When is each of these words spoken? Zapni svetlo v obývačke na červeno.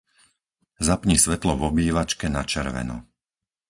Zapni 0.87 1.13
svetlo 1.25 1.53
v 1.61 1.69
obývačke 1.69 2.25
na 2.35 2.41
červeno. 2.51 2.97